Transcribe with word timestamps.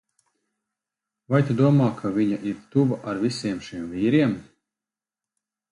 Vai 1.33 1.41
tu 1.49 1.57
domā, 1.59 1.89
ka 1.99 2.13
viņa 2.17 2.41
ir 2.53 2.65
tuva 2.75 2.99
ar 3.13 3.23
visiem 3.27 3.65
šiem 3.69 3.87
vīriem? 3.95 4.39